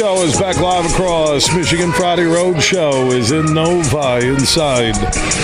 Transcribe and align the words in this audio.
Show 0.00 0.22
is 0.22 0.40
back 0.40 0.58
live 0.58 0.90
across 0.90 1.54
Michigan. 1.54 1.92
Friday 1.92 2.24
Road 2.24 2.58
Show 2.62 3.10
is 3.10 3.32
in 3.32 3.52
Novi 3.52 4.28
inside 4.28 4.94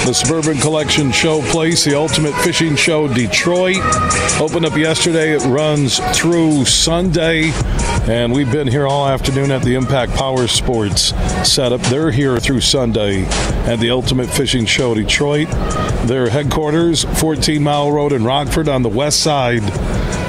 the 0.06 0.14
Suburban 0.14 0.56
Collection 0.62 1.10
Showplace, 1.10 1.84
the 1.84 1.94
Ultimate 1.94 2.32
Fishing 2.36 2.74
Show 2.74 3.06
Detroit. 3.06 3.82
Opened 4.40 4.64
up 4.64 4.74
yesterday. 4.74 5.32
It 5.34 5.42
runs 5.42 5.98
through 6.18 6.64
Sunday. 6.64 7.50
And 8.08 8.32
we've 8.32 8.50
been 8.50 8.66
here 8.66 8.86
all 8.86 9.06
afternoon 9.06 9.50
at 9.50 9.60
the 9.60 9.74
Impact 9.74 10.14
Power 10.14 10.46
Sports 10.46 11.12
setup. 11.46 11.82
They're 11.82 12.10
here 12.10 12.40
through 12.40 12.62
Sunday 12.62 13.26
at 13.66 13.78
the 13.78 13.90
Ultimate 13.90 14.30
Fishing 14.30 14.64
Show 14.64 14.94
Detroit. 14.94 15.48
Their 16.06 16.30
headquarters, 16.30 17.04
14 17.20 17.62
Mile 17.62 17.92
Road 17.92 18.14
in 18.14 18.24
Rockford 18.24 18.70
on 18.70 18.80
the 18.80 18.88
west 18.88 19.20
side 19.20 19.64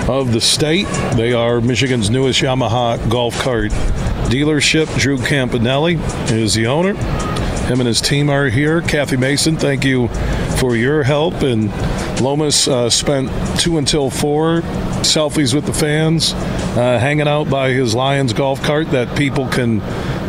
of 0.09 0.33
the 0.33 0.41
state. 0.41 0.87
They 1.15 1.31
are 1.31 1.61
Michigan's 1.61 2.09
newest 2.09 2.41
Yamaha 2.41 3.09
golf 3.09 3.39
cart 3.39 3.71
dealership. 4.29 4.95
Drew 4.99 5.17
Campanelli 5.17 5.99
is 6.31 6.53
the 6.53 6.67
owner. 6.67 6.93
Him 7.67 7.81
and 7.81 7.87
his 7.87 7.99
team 7.99 8.29
are 8.29 8.47
here. 8.47 8.81
Kathy 8.81 9.17
Mason, 9.17 9.57
thank 9.57 9.83
you 9.83 10.07
for 10.57 10.75
your 10.75 11.03
help. 11.03 11.41
And 11.41 11.69
Lomas 12.21 12.67
uh, 12.67 12.89
spent 12.89 13.29
two 13.59 13.77
until 13.77 14.09
four 14.09 14.61
selfies 15.01 15.53
with 15.53 15.65
the 15.65 15.73
fans, 15.73 16.33
uh, 16.33 16.97
hanging 16.99 17.27
out 17.27 17.49
by 17.49 17.71
his 17.71 17.93
Lions 17.93 18.33
golf 18.33 18.61
cart 18.63 18.91
that 18.91 19.17
people 19.17 19.47
can 19.47 19.81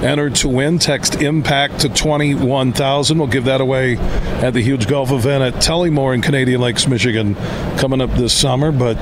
enter 0.03 0.31
to 0.31 0.49
win. 0.49 0.79
Text 0.79 1.23
impact 1.23 1.81
to 1.81 1.89
21,000. 1.89 3.19
We'll 3.19 3.29
give 3.29 3.45
that 3.45 3.61
away 3.61 3.97
at 3.97 4.53
the 4.53 4.61
huge 4.61 4.87
golf 4.87 5.11
event 5.11 5.43
at 5.43 5.63
Tullymore 5.63 6.15
in 6.15 6.23
Canadian 6.23 6.61
Lakes, 6.61 6.87
Michigan, 6.87 7.35
coming 7.79 8.01
up 8.01 8.11
this 8.15 8.33
summer. 8.33 8.73
But 8.73 8.97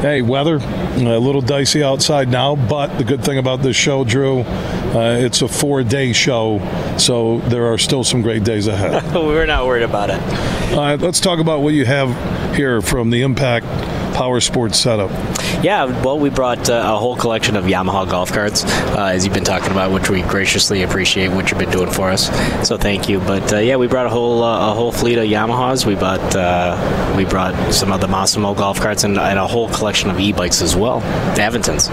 hey, 0.00 0.22
weather 0.22 0.56
a 0.56 1.18
little 1.18 1.40
dicey 1.40 1.82
outside 1.82 2.28
now. 2.28 2.56
But 2.56 2.98
the 2.98 3.04
good 3.04 3.24
thing 3.24 3.38
about 3.38 3.62
this 3.62 3.76
show, 3.76 4.04
Drew, 4.04 4.40
uh, 4.40 5.18
it's 5.20 5.42
a 5.42 5.48
four-day 5.48 6.12
show, 6.12 6.58
so 6.98 7.38
there 7.40 7.66
are 7.66 7.78
still 7.78 8.04
some 8.04 8.22
great 8.22 8.44
days 8.44 8.66
ahead. 8.66 9.02
We're 9.14 9.46
not 9.46 9.66
worried 9.66 9.82
about 9.82 10.10
it. 10.10 10.20
All 10.72 10.78
right, 10.78 10.98
let's 10.98 11.20
talk 11.20 11.38
about 11.38 11.60
what 11.60 11.74
you 11.74 11.84
have 11.84 12.56
here 12.56 12.80
from 12.80 13.10
the 13.10 13.22
Impact 13.22 13.66
Power 14.18 14.40
Sports 14.40 14.80
setup. 14.80 15.12
Yeah, 15.62 15.84
well, 16.02 16.18
we 16.18 16.28
brought 16.28 16.68
uh, 16.68 16.92
a 16.92 16.98
whole 16.98 17.14
collection 17.14 17.54
of 17.54 17.66
Yamaha 17.66 18.10
golf 18.10 18.32
carts, 18.32 18.64
uh, 18.64 19.12
as 19.12 19.24
you've 19.24 19.32
been 19.32 19.44
talking 19.44 19.70
about, 19.70 19.92
which 19.92 20.10
we 20.10 20.22
graciously 20.22 20.82
appreciate 20.82 21.28
what 21.28 21.48
you've 21.48 21.60
been 21.60 21.70
doing 21.70 21.88
for 21.88 22.10
us. 22.10 22.26
So 22.66 22.76
thank 22.76 23.08
you. 23.08 23.20
But 23.20 23.52
uh, 23.52 23.58
yeah, 23.58 23.76
we 23.76 23.86
brought 23.86 24.06
a 24.06 24.08
whole 24.08 24.42
uh, 24.42 24.72
a 24.72 24.74
whole 24.74 24.90
fleet 24.90 25.18
of 25.18 25.24
Yamahas. 25.26 25.86
We 25.86 25.94
bought 25.94 26.34
uh, 26.34 27.14
we 27.16 27.26
brought 27.26 27.72
some 27.72 27.92
of 27.92 28.00
the 28.00 28.08
Massimo 28.08 28.54
golf 28.54 28.80
carts 28.80 29.04
and, 29.04 29.16
and, 29.18 29.38
a 29.38 29.46
whole 29.46 29.68
collection 29.68 30.10
of 30.10 30.18
e-bikes 30.18 30.62
as 30.62 30.74
well. 30.74 30.98
The 31.36 31.42
Aventons. 31.42 31.88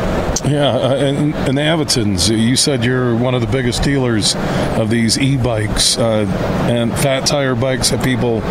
Yeah, 0.50 0.70
uh, 0.70 0.96
and, 0.96 1.36
and 1.36 1.56
the 1.56 1.62
Aventons. 1.62 2.36
You 2.36 2.56
said 2.56 2.84
you're 2.84 3.16
one 3.16 3.36
of 3.36 3.42
the 3.42 3.48
biggest 3.48 3.84
dealers 3.84 4.36
of 4.80 4.90
these 4.90 5.20
e-bikes 5.20 6.00
and 6.00 6.92
fat 6.92 7.28
tire 7.28 7.54
bikes 7.54 7.92
that 7.92 8.04
people 8.04 8.42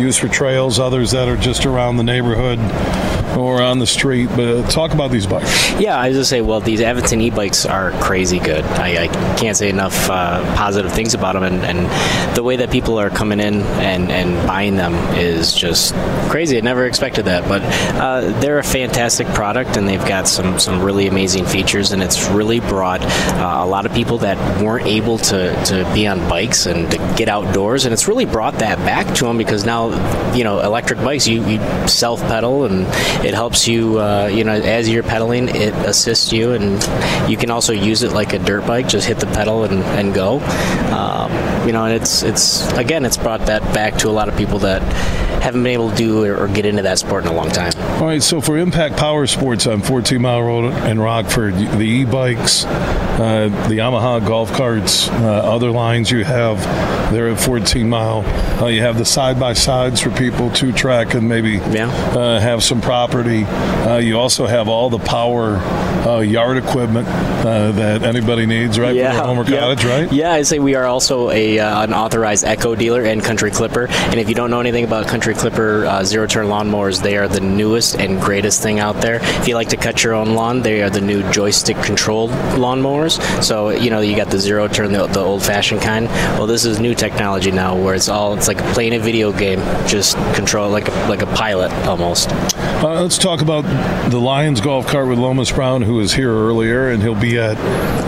use 0.00 0.16
for 0.16 0.28
trails. 0.28 0.78
Others 0.78 1.10
that 1.10 1.28
are 1.28 1.36
just 1.36 1.66
around 1.66 1.96
the 1.96 2.04
neighborhood 2.04 2.60
or 3.36 3.62
on 3.62 3.78
the 3.78 3.86
street. 3.86 4.28
But 4.34 4.70
talk 4.70 4.92
about 4.92 5.10
these 5.10 5.26
bikes. 5.26 5.72
Yeah, 5.80 5.98
I 5.98 6.12
just 6.12 6.30
say, 6.30 6.40
well, 6.40 6.60
these 6.60 6.80
Aventon 6.80 7.20
e-bikes 7.20 7.66
are 7.66 7.92
crazy 7.92 8.38
good. 8.38 8.64
I, 8.64 9.04
I 9.04 9.36
can't 9.36 9.56
say 9.56 9.68
enough 9.68 10.08
uh, 10.08 10.42
positive 10.56 10.92
things 10.92 11.14
about 11.14 11.34
them, 11.34 11.42
and, 11.42 11.64
and, 11.64 11.84
the 12.34 12.42
way 12.42 12.56
that 12.56 12.70
people 12.70 12.98
are 12.98 13.10
coming 13.10 13.38
in 13.38 13.60
and, 13.60 14.10
and 14.10 14.46
buying 14.46 14.74
them 14.74 14.94
is 15.16 15.54
just 15.54 15.94
crazy. 16.30 16.58
I 16.58 16.62
never 16.62 16.84
expected 16.84 17.26
that, 17.26 17.48
but 17.48 17.62
uh, 17.94 18.22
they're 18.40 18.58
a 18.58 18.64
fantastic 18.64 19.26
product, 19.28 19.76
and 19.76 19.86
they've 19.86 20.04
got 20.06 20.26
some 20.26 20.58
some 20.58 20.82
really 20.82 21.06
amazing 21.06 21.44
features, 21.44 21.92
and 21.92 22.02
it's 22.02 22.28
really 22.28 22.58
brought 22.58 23.02
uh, 23.02 23.58
a 23.62 23.66
lot 23.66 23.86
of 23.86 23.92
people 23.92 24.18
that 24.18 24.36
weren't 24.60 24.86
able 24.86 25.18
to 25.18 25.64
to 25.66 25.88
be 25.94 26.08
on 26.08 26.18
bikes 26.28 26.66
and 26.66 26.90
to 26.90 26.98
get 27.16 27.28
outdoors, 27.28 27.84
and 27.84 27.92
it's 27.92 28.08
really 28.08 28.24
brought 28.24 28.54
that 28.54 28.78
back 28.78 29.14
to 29.16 29.24
them 29.26 29.38
because 29.38 29.64
now, 29.64 29.90
you 30.34 30.42
know, 30.42 30.60
electric 30.60 30.98
bikes 31.00 31.28
you, 31.28 31.44
you 31.46 31.60
self 31.86 32.20
pedal 32.22 32.64
and 32.64 32.84
it 33.24 33.34
helps 33.34 33.66
you, 33.66 33.98
uh, 33.98 34.26
you 34.26 34.44
know, 34.44 34.52
as 34.52 34.88
you're 34.88 35.02
pedaling, 35.02 35.48
it 35.48 35.74
assists 35.86 36.32
you, 36.32 36.52
and 36.52 36.72
you 37.30 37.36
can 37.36 37.50
also 37.50 37.72
use 37.72 38.02
it 38.02 38.12
like 38.12 38.32
a 38.32 38.38
dirt 38.38 38.66
bike. 38.66 38.86
Just 38.86 39.06
hit 39.06 39.18
the 39.18 39.26
pedal 39.26 39.64
and, 39.64 39.82
and 39.82 40.14
go. 40.14 40.40
Um, 40.94 41.32
you 41.66 41.72
know, 41.72 41.84
and 41.84 41.94
it's 41.94 42.22
it's 42.22 42.70
again, 42.72 43.04
it's 43.04 43.16
brought 43.16 43.46
that 43.46 43.62
back 43.74 43.96
to 43.98 44.08
a 44.08 44.12
lot 44.12 44.28
of 44.28 44.36
people 44.36 44.58
that 44.60 44.82
haven't 45.44 45.62
been 45.62 45.72
able 45.72 45.90
to 45.90 45.96
do 45.96 46.24
or, 46.24 46.48
get 46.48 46.64
into 46.64 46.80
that 46.80 46.98
sport 46.98 47.24
in 47.24 47.30
a 47.30 47.34
long 47.34 47.50
time. 47.50 47.70
All 48.00 48.06
right, 48.06 48.22
so 48.22 48.40
for 48.40 48.56
Impact 48.56 48.96
Power 48.96 49.26
Sports 49.26 49.66
on 49.66 49.82
14 49.82 50.20
Mile 50.22 50.42
Road 50.42 50.72
in 50.88 50.98
Rockford, 50.98 51.54
the 51.54 51.82
e-bikes, 51.82 52.64
uh, 52.64 53.50
the 53.68 53.74
Yamaha 53.74 54.26
golf 54.26 54.50
carts, 54.52 55.08
uh, 55.08 55.12
other 55.14 55.70
lines 55.70 56.10
you 56.10 56.24
have 56.24 56.58
there 57.12 57.28
at 57.28 57.38
14 57.38 57.86
Mile. 57.86 58.24
Uh, 58.58 58.68
you 58.68 58.80
have 58.80 58.96
the 58.96 59.04
side 59.04 59.38
by 59.38 59.52
sides 59.52 60.00
for 60.00 60.10
people 60.10 60.50
to 60.52 60.72
track 60.72 61.12
and 61.12 61.28
maybe 61.28 61.56
yeah. 61.74 61.88
Uh, 62.14 62.40
have 62.40 62.62
some 62.62 62.80
property. 63.14 63.44
Uh, 63.44 63.98
you 63.98 64.18
also 64.18 64.46
have 64.46 64.68
all 64.68 64.90
the 64.90 64.98
power 64.98 65.56
uh, 66.06 66.18
yard 66.20 66.56
equipment 66.56 67.06
that 67.06 68.02
anybody 68.02 68.46
needs, 68.46 68.78
right? 68.78 68.94
Yeah. 68.94 69.18
For 69.18 69.26
Homer 69.26 69.44
yeah. 69.44 69.60
Cottage, 69.60 69.84
right? 69.84 70.12
Yeah, 70.12 70.32
I 70.32 70.42
say 70.42 70.58
we 70.58 70.74
are 70.74 70.84
also 70.84 71.30
a 71.30 71.58
an 71.58 71.92
authorized 71.92 72.44
Echo 72.44 72.74
dealer 72.74 73.04
and 73.04 73.22
Country 73.22 73.50
Clipper. 73.50 73.86
And 73.88 74.18
if 74.18 74.28
you 74.28 74.34
don't 74.34 74.50
know 74.50 74.60
anything 74.60 74.84
about 74.84 75.06
Country 75.06 75.34
Clipper 75.34 75.86
uh, 75.86 76.04
zero 76.04 76.26
turn 76.26 76.46
lawnmowers. 76.46 77.02
They 77.02 77.16
are 77.16 77.28
the 77.28 77.40
newest 77.40 77.96
and 77.96 78.20
greatest 78.20 78.62
thing 78.62 78.80
out 78.80 79.00
there. 79.00 79.16
If 79.22 79.48
you 79.48 79.54
like 79.54 79.68
to 79.68 79.76
cut 79.76 80.02
your 80.02 80.14
own 80.14 80.34
lawn, 80.34 80.62
they 80.62 80.82
are 80.82 80.90
the 80.90 81.00
new 81.00 81.22
joystick 81.30 81.76
controlled 81.82 82.30
lawnmowers. 82.30 83.20
So 83.42 83.70
you 83.70 83.90
know 83.90 84.00
you 84.00 84.16
got 84.16 84.30
the 84.30 84.38
zero 84.38 84.66
turn, 84.68 84.92
the, 84.92 85.06
the 85.06 85.20
old 85.20 85.42
fashioned 85.42 85.82
kind. 85.82 86.06
Well, 86.38 86.46
this 86.46 86.64
is 86.64 86.80
new 86.80 86.94
technology 86.94 87.50
now, 87.50 87.76
where 87.76 87.94
it's 87.94 88.08
all 88.08 88.34
it's 88.34 88.48
like 88.48 88.58
playing 88.74 88.94
a 88.94 88.98
video 88.98 89.32
game, 89.32 89.60
just 89.86 90.16
control 90.34 90.70
like 90.70 90.88
like 91.08 91.22
a 91.22 91.26
pilot 91.26 91.72
almost. 91.86 92.30
Uh, 92.84 93.02
let's 93.02 93.18
talk 93.18 93.40
about 93.40 93.62
the 94.10 94.18
Lions 94.18 94.60
golf 94.60 94.86
cart 94.86 95.08
with 95.08 95.18
Lomas 95.18 95.50
Brown, 95.50 95.82
who 95.82 95.94
was 95.94 96.12
here 96.12 96.30
earlier, 96.30 96.90
and 96.90 97.02
he'll 97.02 97.18
be 97.18 97.38
at 97.38 97.56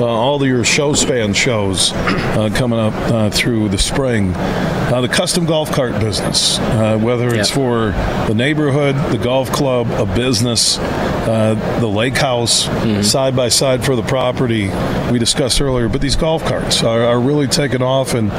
uh, 0.00 0.04
all 0.04 0.44
your 0.44 0.62
ShowSpan 0.64 1.34
shows 1.34 1.92
uh, 1.92 2.50
coming 2.54 2.78
up 2.78 2.92
uh, 2.94 3.30
through 3.30 3.70
the 3.70 3.78
spring. 3.78 4.34
Uh, 4.34 5.00
the 5.00 5.08
custom 5.08 5.46
golf 5.46 5.72
cart 5.72 5.98
business, 5.98 6.58
uh, 6.58 6.98
whether 6.98 7.26
it's 7.28 7.48
yep. 7.48 7.54
for 7.56 7.90
the 8.28 8.34
neighborhood, 8.34 8.94
the 9.10 9.18
golf 9.18 9.50
club, 9.50 9.88
a 9.90 10.06
business, 10.14 10.78
uh, 10.78 11.54
the 11.80 11.88
lake 11.88 12.16
house, 12.16 12.66
mm-hmm. 12.68 13.02
side 13.02 13.34
by 13.34 13.48
side 13.48 13.84
for 13.84 13.96
the 13.96 14.02
property 14.02 14.70
we 15.10 15.18
discussed 15.18 15.60
earlier. 15.60 15.88
But 15.88 16.02
these 16.02 16.14
golf 16.14 16.44
carts 16.44 16.84
are, 16.84 17.02
are 17.02 17.18
really 17.18 17.48
taking 17.48 17.82
off, 17.82 18.14
and 18.14 18.30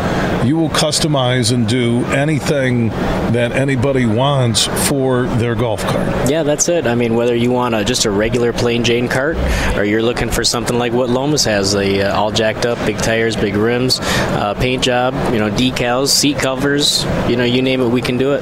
you 0.47 0.55
will 0.55 0.69
customize 0.69 1.51
and 1.51 1.67
do 1.67 2.05
anything 2.05 2.89
that 2.89 3.51
anybody 3.51 4.05
wants 4.05 4.67
for 4.87 5.25
their 5.25 5.55
golf 5.55 5.81
cart. 5.81 6.06
Yeah, 6.29 6.43
that's 6.43 6.69
it. 6.69 6.87
I 6.87 6.95
mean, 6.95 7.15
whether 7.15 7.35
you 7.35 7.51
want 7.51 7.75
a, 7.75 7.83
just 7.83 8.05
a 8.05 8.11
regular 8.11 8.53
plain 8.53 8.83
Jane 8.83 9.07
cart, 9.07 9.37
or 9.75 9.83
you're 9.83 10.03
looking 10.03 10.29
for 10.29 10.43
something 10.43 10.77
like 10.77 10.93
what 10.93 11.09
Lomas 11.09 11.45
has, 11.45 11.73
the 11.73 12.03
uh, 12.03 12.17
all 12.17 12.31
jacked 12.31 12.65
up, 12.65 12.77
big 12.85 12.97
tires, 12.97 13.35
big 13.35 13.55
rims, 13.55 13.99
uh, 14.01 14.53
paint 14.55 14.83
job, 14.83 15.13
you 15.33 15.39
know, 15.39 15.49
decals, 15.49 16.09
seat 16.09 16.37
covers, 16.37 17.03
you 17.29 17.35
know, 17.35 17.43
you 17.43 17.61
name 17.61 17.81
it, 17.81 17.87
we 17.87 18.01
can 18.01 18.17
do 18.17 18.33
it. 18.33 18.41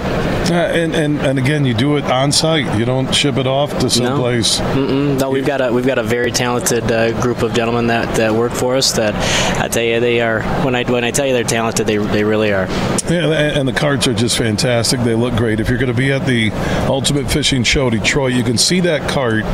Yeah, 0.49 0.73
and, 0.73 0.95
and, 0.95 1.19
and 1.19 1.39
again, 1.39 1.65
you 1.65 1.73
do 1.73 1.97
it 1.97 2.03
on 2.05 2.31
site. 2.31 2.77
You 2.77 2.85
don't 2.85 3.13
ship 3.13 3.37
it 3.37 3.47
off 3.47 3.77
to 3.79 3.89
some 3.89 4.05
no. 4.05 4.19
Mm-mm. 4.19 5.19
No, 5.19 5.29
we've 5.29 5.45
got 5.45 5.61
a 5.61 5.71
we've 5.71 5.85
got 5.85 5.97
a 5.97 6.03
very 6.03 6.31
talented 6.31 6.91
uh, 6.91 7.19
group 7.21 7.41
of 7.41 7.53
gentlemen 7.53 7.87
that, 7.87 8.15
that 8.17 8.33
work 8.33 8.51
for 8.51 8.75
us. 8.75 8.93
That 8.93 9.15
I 9.59 9.67
tell 9.67 9.83
you, 9.83 9.99
they 9.99 10.21
are 10.21 10.41
when 10.63 10.75
I 10.75 10.83
when 10.83 11.03
I 11.03 11.11
tell 11.11 11.25
you 11.25 11.33
they're 11.33 11.43
talented, 11.43 11.87
they 11.87 11.97
they 11.97 12.23
really 12.23 12.53
are. 12.53 12.67
Yeah, 13.09 13.31
and 13.31 13.67
the 13.67 13.73
carts 13.73 14.07
are 14.07 14.13
just 14.13 14.37
fantastic. 14.37 14.99
They 15.01 15.15
look 15.15 15.35
great. 15.35 15.59
If 15.59 15.69
you're 15.69 15.77
going 15.77 15.91
to 15.91 15.97
be 15.97 16.11
at 16.11 16.25
the 16.25 16.51
Ultimate 16.87 17.29
Fishing 17.29 17.54
Show 17.63 17.89
Detroit, 17.89 18.33
you 18.33 18.43
can 18.43 18.57
see 18.57 18.79
that 18.81 19.09
cart. 19.09 19.45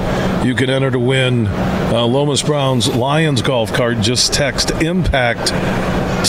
You 0.45 0.55
can 0.55 0.69
enter 0.69 0.91
to 0.91 0.99
win 0.99 1.47
uh, 1.47 2.05
Lomas 2.05 2.41
Brown's 2.41 2.87
Lions 2.87 3.41
golf 3.41 3.73
cart. 3.73 3.99
Just 4.01 4.33
text 4.33 4.71
impact 4.71 5.47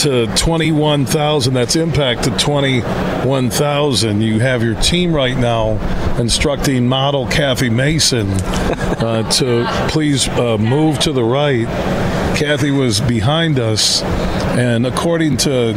to 0.03 0.27
21,000. 0.35 1.53
That's 1.53 1.75
impact 1.75 2.25
to 2.25 2.31
21,000. 2.37 4.21
You 4.21 4.39
have 4.39 4.63
your 4.63 4.79
team 4.81 5.13
right 5.13 5.37
now 5.37 5.77
instructing 6.19 6.87
model 6.87 7.27
Kathy 7.27 7.69
Mason 7.69 8.27
uh, 8.29 9.29
to 9.31 9.65
please 9.89 10.27
uh, 10.29 10.57
move 10.57 10.99
to 10.99 11.11
the 11.11 11.23
right. 11.23 11.67
Kathy 12.37 12.71
was 12.71 12.99
behind 12.99 13.59
us, 13.59 14.01
and 14.01 14.87
according 14.87 15.37
to 15.37 15.73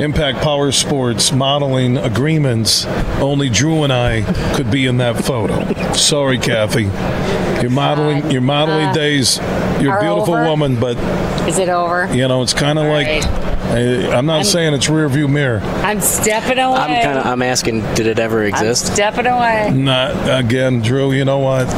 Impact 0.00 0.38
Power 0.38 0.72
Sports 0.72 1.30
modeling 1.30 1.98
agreements, 1.98 2.86
only 3.20 3.50
Drew 3.50 3.84
and 3.84 3.92
I 3.92 4.22
could 4.54 4.70
be 4.70 4.86
in 4.86 4.96
that 4.96 5.22
photo. 5.24 5.92
Sorry, 5.92 6.38
Kathy. 6.38 6.84
Your 7.60 7.70
modeling, 7.70 8.30
your 8.30 8.40
modeling 8.40 8.86
uh, 8.86 8.92
days. 8.94 9.36
You're 9.78 9.98
a 9.98 10.00
beautiful 10.00 10.34
over? 10.34 10.44
woman, 10.44 10.80
but 10.80 10.96
is 11.46 11.58
it 11.58 11.68
over? 11.68 12.08
You 12.14 12.28
know, 12.28 12.42
it's 12.42 12.54
kind 12.54 12.78
of 12.78 12.86
like. 12.86 13.06
Right. 13.06 13.49
I'm 13.70 14.26
not 14.26 14.38
I'm, 14.38 14.44
saying 14.44 14.74
it's 14.74 14.88
rear 14.88 15.08
view 15.08 15.28
mirror. 15.28 15.60
I'm 15.60 16.00
stepping 16.00 16.58
away. 16.58 16.76
I'm 16.76 17.02
kind 17.04 17.18
of. 17.18 17.26
I'm 17.26 17.42
asking, 17.42 17.82
did 17.94 18.06
it 18.06 18.18
ever 18.18 18.44
exist? 18.44 18.88
I'm 18.88 18.94
stepping 18.94 19.26
away. 19.26 19.70
Not 19.72 20.40
again, 20.44 20.80
Drew. 20.80 21.12
You 21.12 21.24
know 21.24 21.38
what? 21.38 21.68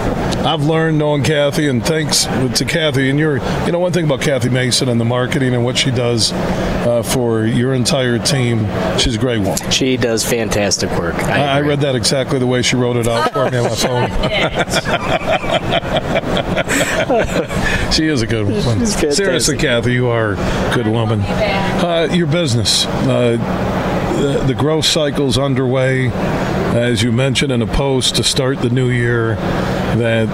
I've 0.44 0.64
learned 0.64 0.98
knowing 0.98 1.22
Kathy, 1.22 1.68
and 1.68 1.84
thanks 1.84 2.24
to 2.24 2.64
Kathy. 2.64 3.10
And 3.10 3.18
you're, 3.18 3.36
you 3.66 3.72
know, 3.72 3.78
one 3.78 3.92
thing 3.92 4.06
about 4.06 4.22
Kathy 4.22 4.48
Mason 4.48 4.88
and 4.88 5.00
the 5.00 5.04
marketing 5.04 5.54
and 5.54 5.64
what 5.64 5.76
she 5.76 5.90
does 5.90 6.32
uh, 6.32 7.02
for 7.02 7.44
your 7.44 7.74
entire 7.74 8.18
team, 8.18 8.66
she's 8.98 9.14
a 9.14 9.18
great 9.18 9.38
woman. 9.38 9.70
She 9.70 9.96
does 9.96 10.24
fantastic 10.24 10.90
work. 10.98 11.14
I, 11.14 11.44
I, 11.44 11.58
I 11.58 11.60
read 11.60 11.80
that 11.80 11.94
exactly 11.94 12.38
the 12.38 12.46
way 12.46 12.62
she 12.62 12.76
wrote 12.76 12.96
it 12.96 13.06
out 13.06 13.32
for 13.32 13.50
me 13.50 13.58
on 13.58 13.64
my 13.64 13.74
phone. 13.76 14.10
she 17.92 18.06
is 18.06 18.22
a 18.22 18.26
good 18.26 18.46
woman. 18.46 18.62
Fantastic. 18.62 19.12
Seriously, 19.12 19.56
Kathy, 19.56 19.92
you 19.92 20.08
are 20.08 20.32
a 20.32 20.72
good 20.74 20.86
woman. 20.86 21.20
Uh, 21.20 22.08
your 22.12 22.26
business, 22.26 22.86
uh, 22.86 23.36
the, 24.20 24.44
the 24.46 24.54
growth 24.54 24.84
cycle's 24.84 25.38
underway. 25.38 26.10
As 26.72 27.02
you 27.02 27.12
mentioned 27.12 27.52
in 27.52 27.60
a 27.60 27.66
post 27.66 28.16
to 28.16 28.24
start 28.24 28.60
the 28.60 28.70
new 28.70 28.88
year, 28.88 29.34
that 29.96 30.26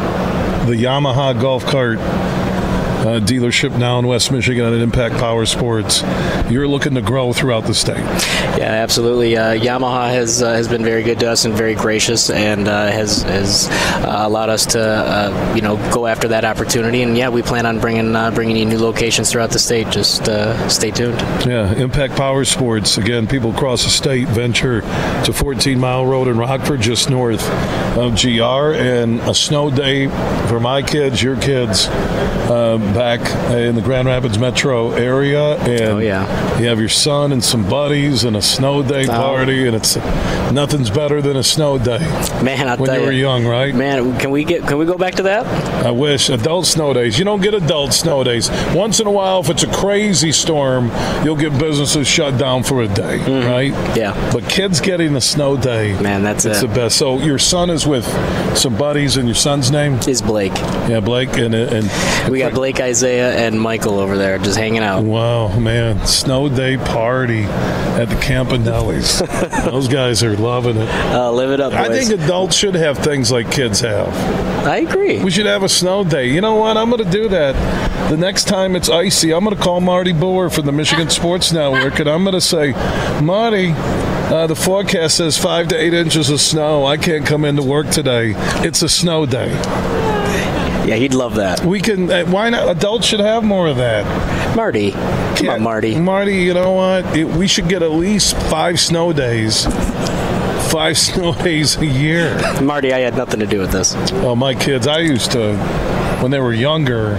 the 0.67 0.75
Yamaha 0.75 1.39
golf 1.41 1.65
cart 1.67 1.99
uh, 2.99 3.21
dealership 3.21 3.79
now 3.79 3.99
in 3.99 4.07
West 4.07 4.33
Michigan 4.33 4.65
at 4.65 4.81
Impact 4.81 5.17
Power 5.17 5.47
Sports, 5.47 6.03
you're 6.51 6.67
looking 6.67 6.95
to 6.95 7.03
grow 7.03 7.33
throughout 7.33 7.65
the 7.65 7.75
state. 7.75 7.99
Yeah, 8.59 8.73
absolutely. 8.83 9.37
Uh, 9.37 9.55
Yamaha 9.55 10.11
has 10.11 10.43
uh, 10.43 10.53
has 10.53 10.67
been 10.67 10.83
very 10.83 11.03
good 11.03 11.21
to 11.21 11.31
us 11.31 11.45
and 11.45 11.55
very 11.55 11.75
gracious, 11.75 12.29
and 12.29 12.67
uh, 12.67 12.91
has 12.91 13.23
has 13.23 13.69
uh, 14.05 14.23
allowed 14.27 14.49
us 14.49 14.67
to 14.67 14.81
uh, 14.81 15.55
you 15.55 15.63
know 15.63 15.77
go 15.93 16.07
after 16.07 16.29
that 16.29 16.45
opportunity. 16.45 17.03
And 17.03 17.17
yeah, 17.17 17.29
we 17.29 17.43
plan 17.43 17.67
on 17.67 17.79
bringing 17.79 18.17
uh, 18.17 18.31
bringing 18.33 18.57
you 18.57 18.65
new 18.65 18.79
locations 18.79 19.31
throughout 19.31 19.51
the 19.51 19.59
state. 19.59 19.89
Just 19.91 20.29
uh, 20.29 20.69
stay 20.69 20.91
tuned. 20.91 21.21
Yeah, 21.47 21.73
Impact 21.75 22.17
Power 22.17 22.45
Sports. 22.45 22.99
Again, 22.99 23.27
people 23.27 23.55
across 23.55 23.85
the 23.85 23.91
state 23.91 24.29
venture 24.29 24.81
to 24.81 25.33
14 25.33 25.79
Mile 25.79 26.05
Road 26.05 26.29
in 26.29 26.37
Rockford, 26.37 26.81
just 26.81 27.11
north 27.11 27.49
of 27.97 28.21
GR, 28.21 28.75
and 28.75 29.21
a 29.21 29.35
snow 29.35 29.71
day 29.71 30.09
for 30.49 30.59
my 30.59 30.83
kids, 30.83 31.23
your 31.23 31.37
kids, 31.41 31.87
uh, 31.87 32.79
back 32.95 33.21
in 33.51 33.75
the 33.75 33.81
Grand 33.83 34.07
Rapids 34.09 34.39
metro 34.39 34.91
area. 34.93 35.57
And 35.59 35.81
Oh, 35.89 35.99
yeah. 35.99 36.59
you 36.59 36.67
have 36.69 36.79
your 36.81 36.89
son 36.89 37.33
and 37.33 37.43
some 37.43 37.69
buddies 37.69 38.25
and 38.25 38.37
a 38.37 38.43
snow 38.43 38.83
day 38.83 39.07
Oh. 39.09 39.13
party, 39.13 39.67
and 39.67 39.75
it's 39.77 39.97
nothing's 40.53 40.91
better 40.91 41.21
than 41.21 41.37
a 41.37 41.43
snow 41.43 41.79
day 41.79 41.99
Man, 42.43 42.69
I'll 42.69 42.77
when 42.79 42.89
tell 42.91 43.01
you 43.01 43.07
were 43.07 43.13
young, 43.13 43.45
right? 43.47 43.75
Man, 43.75 44.19
can 44.19 44.31
we 44.31 44.45
get 44.45 44.67
can 44.67 44.79
we 44.79 44.87
go 44.87 44.97
back 44.97 45.15
to 45.17 45.23
that? 45.25 45.47
I 45.85 45.91
wish 45.91 46.29
adult 46.31 46.67
snow 46.67 46.93
days. 46.93 47.19
You 47.19 47.25
don't 47.25 47.41
get 47.43 47.55
adult 47.55 47.93
snow 47.93 48.25
days. 48.25 48.51
Once 48.75 49.01
in 49.01 49.07
a 49.07 49.11
while, 49.11 49.41
if 49.41 49.51
it's 49.51 49.63
a 49.63 49.67
crazy 49.73 50.33
storm, 50.33 50.91
you'll 51.25 51.37
get 51.37 51.57
businesses 51.59 52.07
shut 52.07 52.39
down 52.39 52.63
for 52.63 52.83
a 52.83 52.89
day, 52.89 53.19
right? 53.47 53.73
Mm-hmm. 53.73 53.99
Yeah. 53.99 54.31
But 54.33 54.49
kids 54.49 54.81
getting 54.81 55.15
a 55.17 55.21
snow 55.21 55.57
day, 55.57 55.99
Man, 56.01 56.23
that's 56.23 56.45
it's 56.45 56.63
it. 56.63 56.69
the 56.69 56.75
best. 56.75 56.97
So 56.97 57.19
your 57.19 57.39
son 57.39 57.71
is 57.71 57.87
with 57.87 58.07
some 58.57 58.77
buddies, 58.77 59.17
and 59.17 59.27
your 59.29 59.35
son's 59.35 59.71
name, 59.71 59.99
Is 60.07 60.23
Blake? 60.23 60.57
yeah, 60.89 61.01
Blake, 61.01 61.37
and 61.39 61.55
and 61.55 61.91
We 62.31 62.39
got 62.41 62.55
Blake, 62.55 62.78
Isaiah, 62.81 63.37
and 63.37 63.61
Michael 63.61 63.99
over 63.99 64.17
there 64.17 64.39
just 64.39 64.59
hanging 64.59 64.83
out. 64.83 65.05
Wow, 65.05 65.59
man, 65.59 66.07
snow 66.07 66.49
day 66.49 66.77
party 66.77 67.43
at 67.43 68.09
the 68.09 68.15
Campanellis. 68.17 69.65
Those 69.71 69.89
guys 69.89 70.23
are 70.23 70.37
loving 70.37 70.77
it. 70.77 70.89
Uh, 70.89 71.33
live 71.33 71.51
it 71.51 71.61
up, 71.61 71.73
boys. 71.73 71.81
I 71.81 71.89
think 71.89 72.21
adults 72.21 72.57
should 72.57 72.75
have 72.75 72.99
things 72.99 73.31
like 73.33 73.51
kids 73.51 73.81
have. 73.81 74.09
I 74.67 74.79
agree. 74.79 75.23
We 75.23 75.31
should 75.31 75.47
have 75.47 75.63
a 75.63 75.69
snow 75.69 76.05
day. 76.05 76.31
You 76.31 76.41
know 76.41 76.57
what? 76.57 76.77
I'm 76.77 76.91
going 76.91 77.05
to 77.05 77.11
do 77.11 77.29
that. 77.29 77.55
The 78.11 78.17
next 78.17 78.45
time 78.45 78.77
it's 78.77 78.89
icy, 78.89 79.33
I'm 79.35 79.45
going 79.45 79.57
to 79.57 79.63
call 79.63 79.81
Marty 79.81 80.13
Boer 80.13 80.49
from 80.51 80.67
the 80.67 80.73
Michigan 80.73 81.11
Sports 81.11 81.53
Network, 81.53 81.99
and 82.01 82.09
I'm 82.09 82.23
going 82.25 82.35
to 82.35 82.41
say, 82.41 82.73
Marty, 83.23 83.73
uh, 83.73 84.47
the 84.47 84.57
forecast 84.57 85.17
says 85.17 85.37
five 85.39 85.69
to 85.69 85.77
eight 85.77 85.95
inches 85.95 86.31
of 86.31 86.41
snow. 86.41 86.85
I 86.87 86.97
can't 86.97 87.27
come 87.27 87.45
into 87.45 87.63
work 87.63 87.89
today. 87.89 88.33
It's 88.65 88.83
a 88.83 88.89
snow 88.89 89.27
day. 89.27 89.51
Yeah, 90.89 90.95
he'd 90.97 91.13
love 91.13 91.35
that. 91.35 91.63
We 91.67 91.81
can. 91.83 92.11
Uh, 92.11 92.25
why 92.25 92.49
not? 92.49 92.67
Adults 92.75 93.07
should 93.07 93.21
have 93.21 93.45
more 93.45 93.69
of 93.69 93.77
that. 93.77 94.57
Marty, 94.57 94.93
come 94.93 95.37
Yeah, 95.45 95.53
on, 95.53 95.63
Marty. 95.63 95.95
Marty, 95.99 96.37
you 96.39 96.55
know 96.55 96.73
what? 96.73 97.05
It, 97.15 97.25
we 97.27 97.47
should 97.47 97.69
get 97.69 97.83
at 97.83 97.91
least 97.91 98.35
five 98.49 98.81
snow 98.81 99.13
days. 99.13 99.67
Five 100.73 100.97
snow 101.09 101.35
days 101.35 101.77
a 101.77 101.85
year. 101.85 102.35
Marty, 102.63 102.95
I 102.95 103.01
had 103.01 103.15
nothing 103.19 103.41
to 103.41 103.47
do 103.47 103.61
with 103.61 103.71
this. 103.71 103.95
Well, 104.13 104.35
my 104.35 104.55
kids, 104.55 104.87
I 104.87 105.01
used 105.01 105.33
to, 105.33 105.57
when 106.23 106.31
they 106.31 106.41
were 106.41 106.55
younger, 106.55 107.17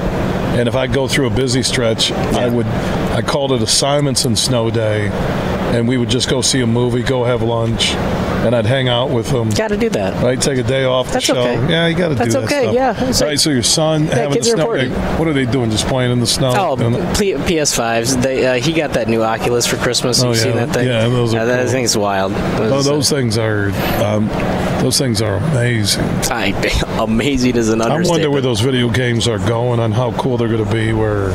and 0.58 0.68
if 0.68 0.76
I 0.76 0.88
go 0.88 1.08
through 1.08 1.28
a 1.28 1.36
busy 1.36 1.62
stretch, 1.62 2.12
I 2.12 2.50
would, 2.50 2.66
I 2.66 3.22
called 3.22 3.52
it 3.52 3.62
a 3.62 3.68
Simonson 3.68 4.36
snow 4.36 4.72
day, 4.72 5.10
and 5.74 5.88
we 5.88 5.98
would 5.98 6.10
just 6.10 6.30
go 6.30 6.42
see 6.42 6.62
a 6.62 6.68
movie, 6.68 7.04
go 7.04 7.24
have 7.24 7.42
lunch, 7.42 7.92
and 8.46 8.56
I'd 8.56 8.66
hang 8.66 8.88
out 8.88 9.10
with 9.10 9.30
them. 9.30 9.50
Got 9.50 9.68
to 9.70 9.78
do 9.78 9.90
that. 9.90 10.22
Right, 10.24 10.42
take 10.42 10.58
a 10.58 10.64
day 10.64 10.84
off 10.86 11.08
the 11.08 11.14
That's 11.14 11.26
show. 11.26 11.36
okay. 11.38 11.70
Yeah, 11.70 11.88
you 11.88 11.96
got 11.96 12.10
to 12.10 12.16
do 12.16 12.20
that. 12.20 12.24
That's 12.32 12.34
that 12.36 12.44
okay, 12.46 12.62
stuff. 12.64 12.74
yeah. 12.74 13.06
Like- 13.06 13.22
right, 13.22 13.40
so 13.40 13.50
your 13.50 13.64
son 13.64 14.06
having 14.08 14.34
kids 14.34 14.48
the 14.48 14.54
snow 14.58 14.64
important. 14.74 15.20
What 15.20 15.28
are 15.28 15.34
they 15.34 15.46
doing? 15.46 15.70
Just 15.72 15.88
playing 15.88 16.12
in 16.12 16.20
the 16.20 16.28
snow? 16.28 16.54
Oh, 16.56 16.78
And- 16.78 16.96
P- 17.18 17.34
PS5s. 17.34 18.22
They, 18.22 18.46
uh, 18.48 18.54
he 18.56 18.74
got 18.74 18.94
that 18.94 19.08
new 19.10 19.22
Oculus 19.24 19.68
for 19.68 19.76
Christmas. 19.78 20.24
Oh, 20.24 20.30
You've 20.30 20.38
seen 20.38 20.56
yeah. 20.56 20.66
that 20.66 20.74
thing? 20.74 20.88
Yeah, 20.88 21.08
those 21.10 21.34
are 21.34 21.40
Uh, 21.40 21.46
that 21.46 21.70
thing's 21.70 21.98
wild. 21.98 22.32
Oh, 22.36 22.82
those 22.82 23.10
things 23.10 23.38
are, 23.38 23.72
um, 24.04 24.28
those 24.82 24.98
things 24.98 25.22
are 25.22 25.36
amazing. 25.36 26.04
I, 26.32 26.54
amazing 27.00 27.58
is 27.58 27.70
an 27.70 27.82
I 27.82 28.02
wonder 28.02 28.32
where 28.32 28.42
those 28.42 28.62
video 28.62 28.90
games 28.90 29.28
are 29.28 29.40
going 29.40 29.80
and 29.82 29.94
how 29.94 30.12
cool 30.14 30.38
they're 30.38 30.48
going 30.48 30.64
to 30.66 30.72
be. 30.74 30.94
Where 30.94 31.30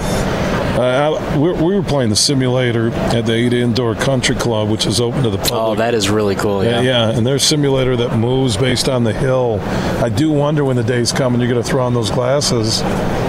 uh, 0.79 1.39
we 1.39 1.53
we 1.53 1.75
were 1.75 1.83
playing 1.83 2.11
the 2.11 2.17
simulator 2.17 2.91
at 2.91 3.27
the 3.27 3.33
Ada 3.33 3.59
Indoor 3.59 3.95
Country 3.95 4.35
Club, 4.37 4.69
which 4.69 4.87
is 4.87 5.01
open 5.01 5.23
to 5.23 5.31
the 5.31 5.39
public. 5.39 5.53
Oh, 5.55 5.75
that 5.77 5.95
is 5.95 6.11
really 6.11 6.35
cool. 6.35 6.65
yeah, 6.65 6.81
Yeah. 6.81 7.09
yeah, 7.11 7.17
and 7.17 7.27
their 7.27 7.39
simulator 7.39 7.97
that 7.97 8.17
moves 8.19 8.57
based 8.57 8.89
on 8.89 9.05
the 9.05 9.13
hill. 9.13 9.61
I 10.03 10.09
do 10.09 10.31
wonder 10.33 10.65
when 10.65 10.77
the 10.77 10.83
days 10.83 11.13
come 11.13 11.35
and 11.35 11.43
you're 11.43 11.51
going 11.53 11.63
to 11.63 11.69
throw 11.69 11.85
on 11.85 11.95
those 11.95 12.11
glasses 12.11 12.83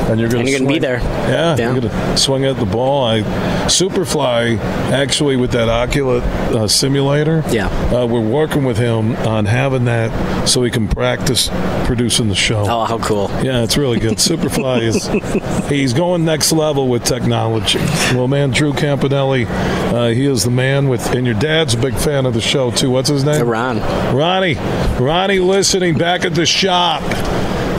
and 0.09 0.19
you're 0.19 0.29
gonna 0.29 0.51
gonna 0.51 0.67
be 0.67 0.79
there. 0.79 0.97
Yeah, 0.99 1.55
Yeah. 1.57 1.71
you're 1.73 1.81
going 1.81 1.93
to 1.93 2.17
swing 2.17 2.45
at 2.45 2.57
the 2.57 2.65
ball. 2.65 3.03
I 3.05 3.21
Superfly 3.67 4.57
actually 4.91 5.35
with 5.35 5.51
that 5.51 5.69
Oculus 5.69 6.23
uh, 6.53 6.67
simulator. 6.67 7.43
Yeah. 7.49 7.67
uh, 7.93 8.05
we're 8.05 8.19
working 8.21 8.63
with 8.63 8.77
him 8.77 9.15
on 9.27 9.45
having 9.45 9.85
that 9.85 10.47
so 10.47 10.63
he 10.63 10.69
can 10.69 10.87
practice 10.87 11.49
producing 11.85 12.29
the 12.29 12.35
show. 12.35 12.63
Oh, 12.67 12.85
how 12.85 12.99
cool. 12.99 13.29
Yeah, 13.43 13.63
it's 13.63 13.77
really 13.77 13.99
good. 13.99 14.13
Superfly 14.17 14.81
is 14.83 15.69
he's 15.69 15.93
going 15.93 16.25
next 16.25 16.51
level 16.51 16.87
with 16.87 17.03
technology. 17.03 17.79
Well, 18.13 18.27
man, 18.27 18.51
Drew 18.51 18.73
Campanelli, 18.73 19.45
uh, 19.47 20.07
he 20.09 20.25
is 20.25 20.43
the 20.43 20.51
man 20.51 20.87
with, 20.87 21.05
and 21.13 21.25
your 21.25 21.35
dad's 21.39 21.73
a 21.73 21.77
big 21.77 21.95
fan 21.95 22.25
of 22.25 22.33
the 22.33 22.41
show 22.41 22.71
too. 22.71 22.89
What's 22.91 23.09
his 23.09 23.24
name? 23.24 23.45
Ron. 23.47 23.79
Ronnie. 24.15 24.55
Ronnie, 25.00 25.39
listening 25.39 25.97
back 25.97 26.24
at 26.25 26.35
the 26.35 26.45
shop. 26.45 27.01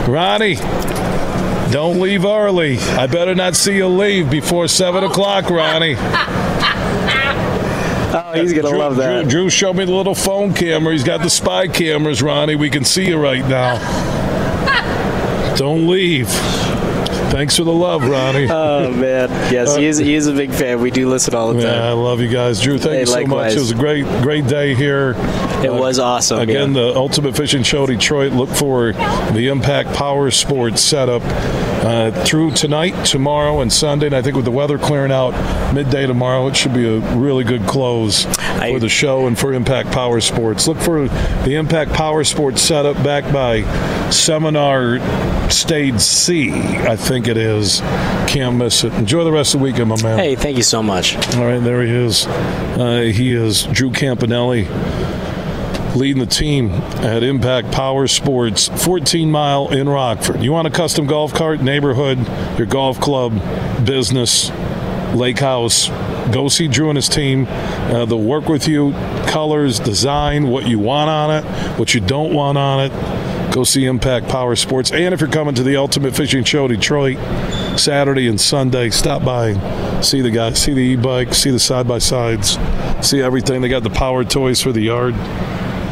Ronnie. 0.09 0.57
Don't 1.77 2.01
leave 2.01 2.25
early. 2.25 2.79
I 2.79 3.07
better 3.07 3.35
not 3.35 3.55
see 3.55 3.77
you 3.77 3.87
leave 3.87 4.31
before 4.31 4.67
seven 4.67 5.05
o'clock, 5.05 5.51
Ronnie. 5.51 5.97
Oh, 8.09 8.33
he's 8.33 8.53
going 8.53 8.65
to 8.65 8.71
Drew, 8.71 8.79
love 8.79 8.97
that. 8.97 9.23
Drew, 9.25 9.31
Drew 9.31 9.51
showed 9.51 9.77
me 9.77 9.85
the 9.85 9.93
little 9.93 10.15
phone 10.15 10.55
camera. 10.55 10.93
He's 10.93 11.05
got 11.05 11.21
the 11.23 11.29
spy 11.29 11.69
cameras, 11.69 12.23
Ronnie. 12.23 12.55
We 12.55 12.71
can 12.71 12.83
see 12.83 13.07
you 13.07 13.19
right 13.19 13.47
now. 13.47 13.77
Don't 15.57 15.87
leave. 15.87 16.29
Thanks 17.31 17.57
for 17.57 17.65
the 17.65 17.73
love, 17.73 18.07
Ronnie. 18.07 18.47
Oh, 18.57 18.91
man. 18.91 19.29
Yes, 19.53 19.77
he 19.77 19.87
is, 19.87 19.99
he 19.99 20.15
is 20.15 20.27
a 20.27 20.33
big 20.33 20.51
fan. 20.51 20.81
We 20.81 20.91
do 20.91 21.09
listen 21.09 21.35
all 21.35 21.53
the 21.53 21.63
time. 21.63 21.73
yeah, 21.73 21.89
I 21.89 21.93
love 21.93 22.21
you 22.21 22.29
guys. 22.29 22.61
Drew, 22.61 22.79
thank 22.79 22.93
Hey, 22.93 23.01
you 23.01 23.07
so 23.07 23.27
much. 23.27 23.53
It 23.53 23.59
was 23.59 23.71
a 23.71 23.75
great, 23.75 24.05
great 24.23 24.47
day 24.47 24.75
here. 24.75 25.11
It 25.63 25.69
uh, 25.69 25.75
was 25.75 25.99
awesome. 25.99 26.41
Again, 26.41 26.75
yeah. 26.75 26.83
the 26.83 26.97
Ultimate 26.97 27.37
Fishing 27.37 27.63
Show 27.63 27.87
Detroit. 27.87 28.33
Look 28.33 28.49
for 28.49 28.93
the 28.93 29.49
Impact 29.49 29.93
Power 29.95 30.31
Sports 30.31 30.81
setup 30.83 31.23
uh, 31.87 32.11
through 32.25 32.51
tonight, 32.51 33.05
tomorrow, 33.07 33.61
and 33.61 33.73
Sunday. 33.73 34.07
And 34.07 34.15
I 34.15 34.23
think 34.23 34.35
with 34.35 34.45
the 34.45 34.51
weather 34.51 34.77
clearing 34.79 35.13
out 35.13 35.33
midday 35.73 36.07
tomorrow, 36.07 36.49
it 36.49 36.57
should 36.57 36.75
be 36.75 36.85
a 36.87 36.99
really 37.17 37.45
good 37.45 37.63
close 37.67 38.27
I- 38.27 38.73
for 38.73 38.81
the 38.81 38.89
show 38.89 39.27
and 39.27 39.39
for 39.39 39.53
Impact 39.53 39.93
Power 39.93 40.21
Sports. 40.21 40.67
Look 40.67 40.79
for 40.79 41.07
the 41.09 41.55
Impact 41.55 41.93
Power 41.93 42.25
Sports 42.25 42.61
setup 42.63 42.97
backed 43.05 43.33
by 43.33 43.63
Seminar 44.11 44.99
Stage 45.51 46.01
C, 46.01 46.53
I 46.53 46.97
think 46.97 47.29
it 47.29 47.37
is. 47.37 47.81
Can't 48.27 48.57
miss 48.57 48.83
it. 48.83 48.93
Enjoy 48.95 49.23
the 49.23 49.31
rest 49.31 49.55
of 49.55 49.61
the 49.61 49.65
weekend, 49.65 49.89
my 49.89 50.03
man. 50.03 50.19
Hey, 50.19 50.35
thank 50.35 50.57
you 50.57 50.63
so 50.65 50.83
much. 50.83 51.15
All 51.37 51.45
right, 51.47 51.59
there 51.63 51.83
he 51.83 51.93
is. 51.93 52.27
Uh, 52.27 53.11
he 53.15 53.33
is 53.33 53.63
Drew 53.67 53.91
Campanelli, 53.91 54.67
leading 55.97 56.21
the 56.21 56.27
team 56.27 56.71
at 56.71 57.23
Impact 57.23 57.73
Power 57.73 58.07
Sports, 58.07 58.69
14 58.85 59.31
mile 59.31 59.73
in 59.73 59.89
Rockford. 59.89 60.43
You 60.43 60.53
want 60.53 60.69
a 60.69 60.71
custom 60.71 61.07
golf 61.07 61.33
cart, 61.33 61.63
neighborhood, 61.63 62.19
your 62.59 62.67
golf 62.67 63.01
club, 63.01 63.33
business, 63.85 64.51
lake 65.15 65.39
house? 65.39 65.89
Go 66.33 66.49
see 66.49 66.69
Drew 66.69 66.91
and 66.91 66.97
his 66.97 67.09
team. 67.09 67.47
Uh, 67.49 68.05
they'll 68.05 68.21
work 68.21 68.49
with 68.49 68.69
you, 68.69 68.93
colors, 69.27 69.79
design, 69.81 70.49
what 70.49 70.69
you 70.69 70.79
want 70.79 71.09
on 71.09 71.31
it, 71.31 71.79
what 71.79 71.95
you 71.95 72.01
don't 72.01 72.35
want 72.35 72.59
on 72.59 72.91
it. 72.91 73.53
Go 73.53 73.65
see 73.65 73.87
Impact 73.87 74.29
Power 74.29 74.55
Sports. 74.55 74.93
And 74.93 75.15
if 75.15 75.21
you're 75.21 75.31
coming 75.31 75.55
to 75.55 75.63
the 75.63 75.77
Ultimate 75.77 76.15
Fishing 76.15 76.45
Show 76.45 76.69
Detroit, 76.69 77.17
Saturday 77.79 78.29
and 78.29 78.39
Sunday, 78.39 78.91
stop 78.91 79.25
by, 79.25 79.55
see 80.03 80.21
the 80.21 80.31
guys, 80.31 80.61
see 80.61 80.75
the 80.75 80.81
e-bike, 80.81 81.33
see 81.33 81.51
the 81.51 81.59
side 81.59 81.89
by 81.89 81.99
sides, 81.99 82.59
see 83.01 83.23
everything. 83.23 83.63
They 83.63 83.69
got 83.69 83.83
the 83.83 83.91
power 83.91 84.25
toys 84.25 84.61
for 84.61 84.73
the 84.73 84.83
yard, 84.83 85.15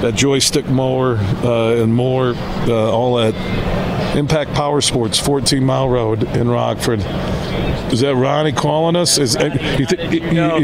that 0.00 0.14
joystick 0.14 0.66
mower, 0.68 1.16
uh, 1.16 1.82
and 1.82 1.94
more. 1.94 2.34
Uh, 2.66 2.90
all 2.90 3.18
at 3.18 3.34
Impact 4.16 4.52
Power 4.54 4.80
Sports, 4.80 5.18
14 5.18 5.64
Mile 5.64 5.88
Road 5.88 6.22
in 6.36 6.48
Rockford. 6.48 7.00
Is 7.92 8.00
that 8.00 8.14
Ronnie 8.16 8.52
calling 8.52 8.96
us? 8.96 9.18
Is, 9.18 9.36
uh, 9.36 9.44
you 9.78 9.86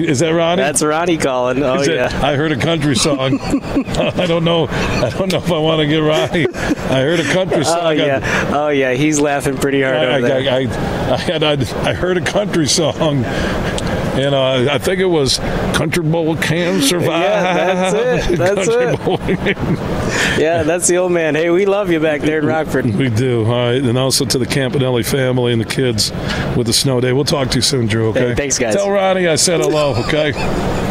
is 0.04 0.18
that 0.20 0.30
Ronnie? 0.30 0.62
That's 0.62 0.82
Ronnie 0.82 1.16
calling. 1.16 1.62
Oh 1.62 1.78
that- 1.84 1.94
yeah. 1.94 2.26
I 2.26 2.34
heard 2.34 2.52
a 2.52 2.56
country 2.56 2.96
song. 2.96 3.38
I 3.40 4.26
don't 4.26 4.44
know. 4.44 4.66
I 4.68 5.10
don't 5.10 5.30
know 5.30 5.38
if 5.38 5.52
I 5.52 5.58
want 5.58 5.80
to 5.80 5.86
get 5.86 5.98
Ronnie. 5.98 6.46
I 6.54 7.02
heard 7.02 7.20
a 7.20 7.32
country 7.32 7.64
song. 7.64 7.78
Oh 7.82 7.90
yeah. 7.90 8.50
Oh 8.52 8.68
yeah. 8.68 8.94
He's 8.94 9.20
laughing 9.20 9.56
pretty 9.56 9.82
hard 9.82 9.96
I, 9.96 10.16
over 10.16 10.20
there. 10.26 10.52
I, 10.52 10.58
I, 10.62 11.12
I 11.14 11.16
had 11.18 11.42
I, 11.42 11.52
I 11.88 11.92
heard 11.92 12.16
a 12.16 12.24
country 12.24 12.66
song, 12.66 13.22
and 14.14 14.34
uh, 14.34 14.72
I 14.72 14.78
think 14.78 15.00
it 15.00 15.06
was 15.06 15.38
"Country 15.74 16.02
Boy 16.04 16.36
Can 16.36 16.80
Survive." 16.82 17.10
Yeah, 17.30 17.90
that's 17.90 18.28
it. 18.30 18.38
That's 18.38 18.68
it. 18.68 20.40
Yeah, 20.40 20.62
that's 20.62 20.86
the 20.88 20.96
old 20.98 21.12
man. 21.12 21.34
Hey, 21.34 21.50
we 21.50 21.66
love 21.66 21.90
you 21.90 22.00
back 22.00 22.20
there 22.22 22.38
in 22.38 22.46
Rockford. 22.46 22.86
we 22.86 23.08
do. 23.08 23.44
All 23.44 23.50
right, 23.52 23.82
and 23.82 23.96
also 23.98 24.24
to 24.24 24.38
the 24.38 24.46
Campanelli 24.46 25.06
family 25.06 25.52
and 25.52 25.60
the 25.60 25.64
kids 25.66 26.10
with 26.56 26.66
the 26.66 26.72
snow 26.72 27.00
day. 27.00 27.12
We'll 27.12 27.24
talk 27.24 27.48
to 27.50 27.56
you 27.56 27.62
soon, 27.62 27.86
Drew. 27.86 28.08
Okay. 28.10 28.28
Hey, 28.28 28.34
thanks, 28.34 28.58
guys. 28.58 28.74
Tell 28.74 28.90
Ronnie 28.90 29.28
I 29.28 29.36
said 29.36 29.60
hello. 29.60 29.94
Okay. 30.06 30.32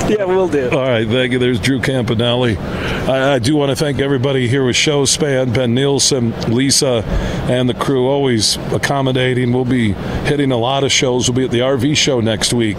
Yeah, 0.19 0.25
we'll 0.25 0.47
do. 0.47 0.71
All 0.71 0.79
right, 0.79 1.07
thank 1.07 1.33
you. 1.33 1.37
There's 1.37 1.59
Drew 1.59 1.79
Campanelli. 1.79 2.57
I, 3.07 3.35
I 3.35 3.39
do 3.39 3.55
want 3.55 3.69
to 3.69 3.75
thank 3.75 3.99
everybody 3.99 4.47
here 4.47 4.65
with 4.65 4.75
Show 4.75 5.05
Span, 5.05 5.53
Ben 5.53 5.75
Nielsen, 5.75 6.31
Lisa, 6.49 7.03
and 7.47 7.69
the 7.69 7.75
crew. 7.75 8.07
Always 8.07 8.57
accommodating. 8.73 9.53
We'll 9.53 9.65
be 9.65 9.93
hitting 9.93 10.51
a 10.51 10.57
lot 10.57 10.83
of 10.83 10.91
shows. 10.91 11.29
We'll 11.29 11.37
be 11.37 11.45
at 11.45 11.51
the 11.51 11.59
RV 11.59 11.95
show 11.95 12.21
next 12.21 12.53
week 12.53 12.77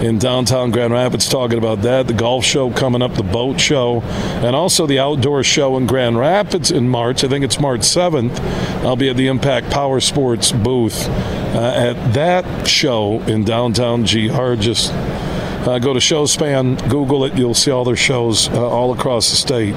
in 0.00 0.18
downtown 0.18 0.70
Grand 0.70 0.94
Rapids 0.94 1.28
talking 1.28 1.58
about 1.58 1.82
that. 1.82 2.06
The 2.06 2.14
golf 2.14 2.46
show 2.46 2.70
coming 2.70 3.02
up, 3.02 3.12
the 3.12 3.24
boat 3.24 3.60
show, 3.60 4.00
and 4.00 4.56
also 4.56 4.86
the 4.86 5.00
outdoor 5.00 5.44
show 5.44 5.76
in 5.76 5.86
Grand 5.86 6.18
Rapids 6.18 6.70
in 6.70 6.88
March. 6.88 7.22
I 7.24 7.28
think 7.28 7.44
it's 7.44 7.60
March 7.60 7.80
7th. 7.80 8.40
I'll 8.86 8.96
be 8.96 9.10
at 9.10 9.18
the 9.18 9.26
Impact 9.26 9.70
Power 9.70 10.00
Sports 10.00 10.50
booth 10.50 11.06
uh, 11.08 11.72
at 11.76 12.14
that 12.14 12.66
show 12.66 13.20
in 13.24 13.44
downtown 13.44 14.04
GR. 14.04 14.54
Just 14.54 14.92
uh, 15.66 15.78
go 15.78 15.92
to 15.92 16.00
Showspan, 16.00 16.88
Google 16.88 17.24
it. 17.24 17.34
You'll 17.34 17.54
see 17.54 17.70
all 17.70 17.84
their 17.84 17.96
shows 17.96 18.48
uh, 18.48 18.68
all 18.68 18.92
across 18.92 19.30
the 19.30 19.36
state. 19.36 19.74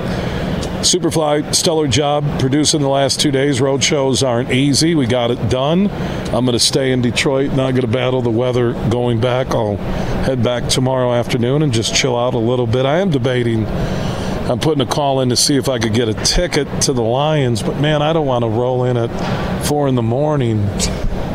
Superfly, 0.83 1.55
stellar 1.55 1.87
job 1.87 2.25
producing 2.39 2.81
the 2.81 2.89
last 2.89 3.21
two 3.21 3.31
days. 3.31 3.61
Road 3.61 3.81
shows 3.83 4.21
aren't 4.21 4.51
easy. 4.51 4.95
We 4.95 5.05
got 5.07 5.31
it 5.31 5.49
done. 5.49 5.89
I'm 6.33 6.45
going 6.45 6.53
to 6.53 6.59
stay 6.59 6.91
in 6.91 7.01
Detroit, 7.01 7.51
not 7.51 7.71
going 7.71 7.81
to 7.81 7.87
battle 7.87 8.21
the 8.21 8.29
weather 8.29 8.73
going 8.89 9.21
back. 9.21 9.51
I'll 9.51 9.77
head 9.77 10.43
back 10.43 10.67
tomorrow 10.67 11.13
afternoon 11.13 11.63
and 11.63 11.71
just 11.71 11.95
chill 11.95 12.17
out 12.17 12.33
a 12.33 12.39
little 12.39 12.67
bit. 12.67 12.85
I 12.85 12.99
am 12.99 13.11
debating. 13.11 13.65
I'm 13.65 14.59
putting 14.59 14.81
a 14.81 14.85
call 14.85 15.21
in 15.21 15.29
to 15.29 15.37
see 15.37 15.55
if 15.55 15.69
I 15.69 15.79
could 15.79 15.93
get 15.93 16.09
a 16.09 16.13
ticket 16.13 16.67
to 16.81 16.91
the 16.91 17.01
Lions, 17.01 17.63
but 17.63 17.79
man, 17.79 18.01
I 18.01 18.11
don't 18.11 18.27
want 18.27 18.43
to 18.43 18.49
roll 18.49 18.83
in 18.83 18.97
at 18.97 19.65
four 19.65 19.87
in 19.87 19.95
the 19.95 20.01
morning 20.01 20.67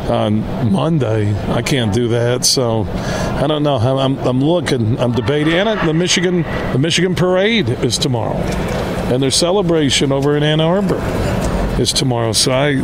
on 0.08 0.72
Monday. 0.72 1.34
I 1.52 1.62
can't 1.62 1.92
do 1.92 2.08
that, 2.08 2.44
so 2.44 2.82
I 2.82 3.46
don't 3.46 3.62
know. 3.62 3.76
I'm, 3.76 4.18
I'm, 4.18 4.40
looking. 4.40 4.98
I'm 4.98 5.12
debating. 5.12 5.54
And 5.54 5.88
the 5.88 5.94
Michigan, 5.94 6.42
the 6.42 6.78
Michigan 6.78 7.14
parade 7.14 7.68
is 7.68 7.98
tomorrow, 7.98 8.36
and 9.12 9.22
their 9.22 9.30
celebration 9.30 10.12
over 10.12 10.36
in 10.36 10.42
Ann 10.42 10.60
Arbor 10.60 11.00
is 11.80 11.92
tomorrow. 11.92 12.32
So 12.32 12.52
I, 12.52 12.76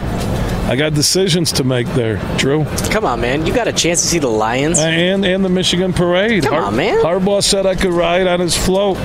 I 0.66 0.76
got 0.76 0.94
decisions 0.94 1.52
to 1.52 1.64
make 1.64 1.87
there, 1.88 2.16
Drew, 2.38 2.64
Come 2.90 3.04
on, 3.04 3.21
man. 3.21 3.47
You 3.47 3.52
got 3.54 3.68
a 3.68 3.73
chance 3.73 4.00
to 4.02 4.09
see 4.09 4.18
the 4.18 4.28
Lions? 4.30 4.78
and 4.78 5.25
and 5.25 5.44
the 5.44 5.49
Michigan 5.50 5.92
parade. 5.92 6.44
Come 6.44 6.54
on, 6.54 6.76
man. 6.76 7.02
Harbaugh 7.02 7.42
said 7.42 7.66
I 7.66 7.75
could 7.75 7.92
ride 7.92 8.26
on 8.26 8.40
his 8.40 8.56
float. 8.56 8.97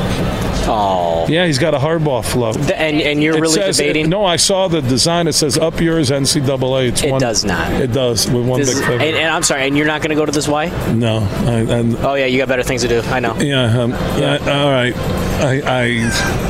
Oh. 0.72 1.26
Yeah, 1.28 1.46
he's 1.48 1.58
got 1.58 1.74
a 1.74 1.78
Harbaugh 1.80 2.24
float. 2.24 2.56
And 2.72 3.02
and 3.02 3.22
you're 3.24 3.36
It 3.36 3.42
really 3.42 3.54
says- 3.56 3.78
debating? 3.78 4.08
No, 4.10 4.24
I 4.24 4.36
saw 4.36 4.68
the 4.68 4.82
design. 4.82 5.28
It 5.28 5.34
says 5.34 5.58
up 5.58 5.82
yours 5.82 6.12
NCAA. 6.12 6.90
It's 6.90 7.04
It 7.04 7.12
one, 7.12 7.20
does 7.20 7.44
not. 7.44 7.72
It 7.74 7.92
does 7.92 8.30
with 8.30 8.46
one 8.46 8.60
This 8.60 8.74
big 8.76 8.84
is- 8.84 8.90
and, 8.90 9.02
and 9.18 9.30
I'm 9.30 9.44
sorry, 9.44 9.68
and 9.68 9.76
you're 9.76 9.88
not 9.88 10.02
going 10.02 10.10
to 10.12 10.16
go 10.16 10.26
to 10.26 10.32
this 10.32 10.48
Y? 10.48 10.68
no, 10.94 11.18
I, 11.46 11.54
and 11.78 11.96
Oh 11.98 12.14
yeah, 12.14 12.26
you 12.28 12.38
got 12.38 12.48
better 12.50 12.64
things 12.64 12.84
to 12.84 12.88
do. 12.88 13.02
I 13.02 13.20
know. 13.20 13.36
Yeah. 13.40 13.64
Um, 13.82 13.94
I, 13.94 14.38
all 14.38 14.72
right. 14.72 14.96
I, 15.42 15.62
I 15.66 16.49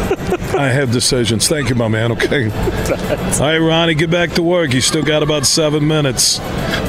I 0.60 0.68
have 0.68 0.92
decisions. 0.92 1.48
Thank 1.48 1.70
you, 1.70 1.76
my 1.76 1.88
man. 1.88 2.12
Okay. 2.12 2.50
All 2.52 3.40
right, 3.40 3.58
Ronnie, 3.60 3.96
get 3.96 4.12
back 4.12 4.32
to 4.32 4.44
work. 4.44 4.74
You 4.74 4.82
still 4.82 5.04
got 5.04 5.24
about 5.24 5.46
seven 5.46 5.88
minutes. 5.88 6.38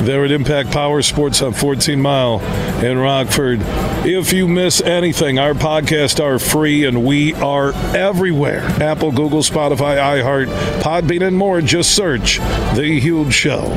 There 0.01 0.25
at 0.25 0.33
Impact 0.33 0.73
Power 0.73 1.03
Sports 1.03 1.41
on 1.41 1.53
14 1.53 2.03
Mile 2.03 2.41
in 2.85 2.99
Rockford. 2.99 3.61
If 4.05 4.33
you 4.33 4.49
miss 4.49 4.81
anything, 4.81 5.39
our 5.39 5.55
podcasts 5.55 6.19
are 6.19 6.41
free 6.41 6.85
and 6.85 7.05
we 7.05 7.33
are 7.35 7.73
everywhere. 7.95 8.63
Apple, 8.83 9.13
Google, 9.13 9.43
Spotify, 9.43 9.99
iHeart, 9.99 10.49
Podbean, 10.81 11.25
and 11.25 11.39
more. 11.39 11.61
Just 11.61 11.95
search 11.95 12.39
The 12.75 12.99
Huge 13.01 13.33
Show. 13.33 13.69